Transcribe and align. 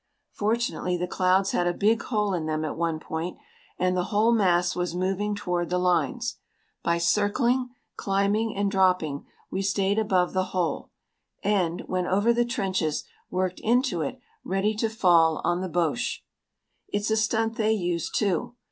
Fortunately 0.31 0.97
the 0.97 1.05
clouds 1.05 1.51
had 1.51 1.67
a 1.67 1.75
big 1.75 2.01
hole 2.01 2.33
in 2.33 2.47
them 2.47 2.65
at 2.65 2.75
one 2.75 2.99
point 2.99 3.37
and 3.77 3.95
the 3.95 4.05
whole 4.05 4.31
mass 4.31 4.75
was 4.75 4.95
moving 4.95 5.35
toward 5.35 5.69
the 5.69 5.77
lines. 5.77 6.37
By 6.81 6.97
circling, 6.97 7.69
climbing, 7.97 8.55
and 8.57 8.71
dropping 8.71 9.27
we 9.51 9.61
stayed 9.61 9.99
above 9.99 10.33
the 10.33 10.45
hole, 10.57 10.89
and, 11.43 11.81
when 11.81 12.07
over 12.07 12.33
the 12.33 12.45
trenches, 12.45 13.03
worked 13.29 13.59
into 13.59 14.01
it, 14.01 14.17
ready 14.43 14.73
to 14.77 14.89
fall 14.89 15.39
on 15.43 15.61
the 15.61 15.69
Boches. 15.69 16.23
It's 16.87 17.11
a 17.11 17.15
stunt 17.15 17.57
they 17.57 17.71
use, 17.73 18.09
too. 18.09 18.55